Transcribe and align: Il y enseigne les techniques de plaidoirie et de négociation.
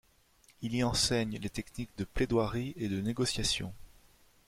Il 0.63 0.75
y 0.75 0.83
enseigne 0.83 1.37
les 1.37 1.49
techniques 1.51 1.95
de 1.99 2.05
plaidoirie 2.05 2.73
et 2.75 2.87
de 2.87 2.99
négociation. 3.01 3.71